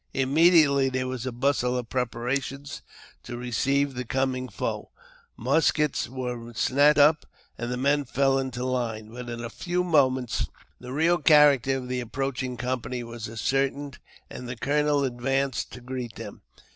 [0.15, 2.65] Immediately there was a bustle of preparation
[3.21, 4.89] to receive the coming foe:
[5.37, 10.47] muskets were snatched up, and the men fell into line; but in a few moments
[10.79, 15.81] the real character of the approach ing company was ascertained, and the colonel advanced to
[15.81, 16.41] greet them.